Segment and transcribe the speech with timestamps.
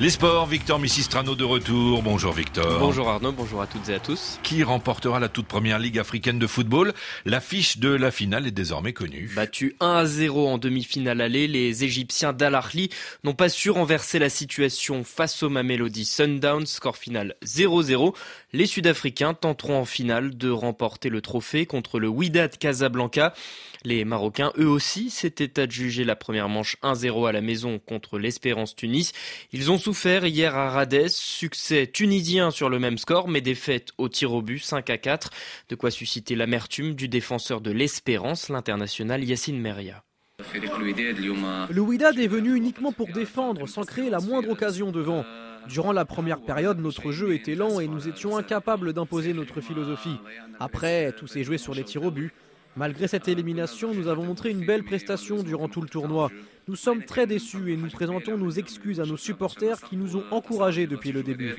[0.00, 2.02] Les sports, Victor Missistrano de retour.
[2.02, 2.78] Bonjour Victor.
[2.78, 4.40] Bonjour Arnaud, bonjour à toutes et à tous.
[4.42, 6.94] Qui remportera la toute première Ligue africaine de football?
[7.26, 9.30] L'affiche de la finale est désormais connue.
[9.36, 12.88] Battu 1 à 0 en demi-finale aller, les Égyptiens d'Al Ahly
[13.24, 18.14] n'ont pas su renverser la situation face au Mamelody Sundown, score final 0-0.
[18.52, 23.32] Les Sud-Africains tenteront en finale de remporter le trophée contre le Wydad Casablanca.
[23.84, 28.74] Les Marocains, eux aussi, s'étaient adjugés la première manche 1-0 à la maison contre l'Espérance
[28.74, 29.12] Tunis.
[29.52, 34.08] Ils ont souffert hier à Rades, succès tunisien sur le même score, mais défaite au
[34.08, 35.30] tir au but 5 à 4,
[35.68, 40.02] de quoi susciter l'amertume du défenseur de l'Espérance, l'international Yassine Meria.
[41.70, 45.24] Le Wydad est venu uniquement pour défendre, sans créer la moindre occasion devant.
[45.68, 50.16] Durant la première période, notre jeu était lent et nous étions incapables d'imposer notre philosophie.
[50.58, 52.32] Après, tout s'est joué sur les tirs au but.
[52.76, 56.30] Malgré cette élimination, nous avons montré une belle prestation durant tout le tournoi.
[56.68, 60.24] Nous sommes très déçus et nous présentons nos excuses à nos supporters qui nous ont
[60.30, 61.56] encouragés depuis le début.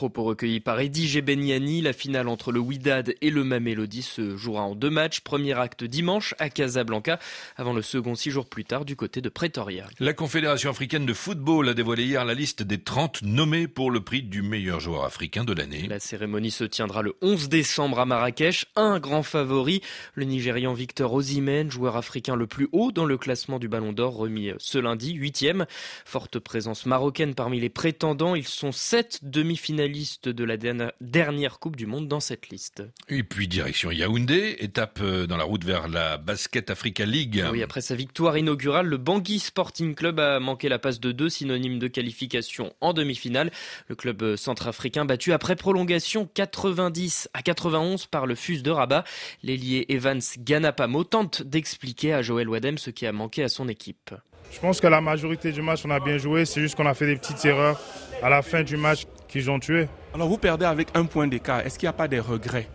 [0.00, 4.62] Propos recueillis par Eddie Gebeniani, la finale entre le Wydad et le Mamelody se jouera
[4.62, 5.20] en deux matchs.
[5.20, 7.18] Premier acte dimanche à Casablanca,
[7.58, 9.84] avant le second six jours plus tard du côté de Pretoria.
[9.98, 14.00] La Confédération africaine de football a dévoilé hier la liste des 30 nommés pour le
[14.00, 15.86] prix du meilleur joueur africain de l'année.
[15.86, 18.68] La cérémonie se tiendra le 11 décembre à Marrakech.
[18.76, 19.82] Un grand favori,
[20.14, 24.16] le Nigérian Victor Osimhen, joueur africain le plus haut dans le classement du Ballon d'Or,
[24.16, 25.66] remis ce lundi, huitième.
[26.06, 28.34] Forte présence marocaine parmi les prétendants.
[28.34, 30.56] Ils sont sept demi-finalistes liste de la
[31.00, 32.82] dernière Coupe du Monde dans cette liste.
[33.08, 37.44] Et puis direction Yaoundé, étape euh, dans la route vers la Basket Africa League.
[37.50, 41.28] Oui, après sa victoire inaugurale, le Bangui Sporting Club a manqué la passe de deux,
[41.28, 43.50] synonyme de qualification en demi-finale.
[43.88, 49.04] Le club euh, centrafricain battu après prolongation 90 à 91 par le FUS de Rabat.
[49.42, 54.14] L'ailier Evans Ganapamo tente d'expliquer à Joël Wadem ce qui a manqué à son équipe.
[54.52, 56.44] Je pense que la majorité du match, on a bien joué.
[56.44, 57.80] C'est juste qu'on a fait des petites erreurs
[58.22, 59.86] à la fin du match qui ont tué.
[60.14, 61.60] Alors vous perdez avec un point d'écart.
[61.60, 62.68] Est-ce qu'il n'y a pas des regrets?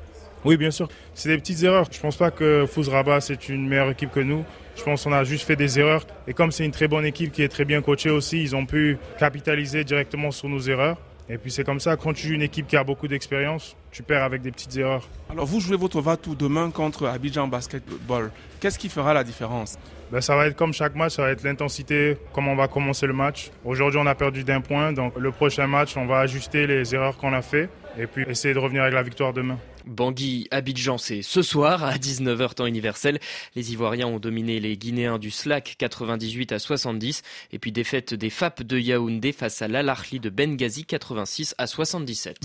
[0.44, 0.88] Oui, bien sûr.
[1.13, 1.88] C'est des petites erreurs.
[1.91, 4.44] Je ne pense pas que Fouz Rabat, c'est une meilleure équipe que nous.
[4.75, 6.06] Je pense qu'on a juste fait des erreurs.
[6.28, 8.66] Et comme c'est une très bonne équipe qui est très bien coachée aussi, ils ont
[8.66, 10.97] pu capitaliser directement sur nos erreurs.
[11.30, 14.03] Et puis c'est comme ça, quand tu joues une équipe qui a beaucoup d'expérience, tu
[14.03, 15.07] perds avec des petites erreurs.
[15.29, 18.29] Alors vous jouez votre Vatou demain contre Abidjan Basketball.
[18.59, 19.78] Qu'est-ce qui fera la différence?
[20.11, 23.07] Ben, Ça va être comme chaque match, ça va être l'intensité, comment on va commencer
[23.07, 23.51] le match.
[23.63, 27.16] Aujourd'hui on a perdu d'un point, donc le prochain match on va ajuster les erreurs
[27.16, 29.57] qu'on a fait et puis essayer de revenir avec la victoire demain.
[29.85, 33.19] Bangui Abidjan, c'est ce soir à 19h temps universel.
[33.56, 38.31] Les Ivoiriens ont dominé les Guinéens du SLAC 98 à 70 et puis défaite des
[38.31, 42.38] FAP de Yaoundé face à l'Al de Benghazi 86 à 77.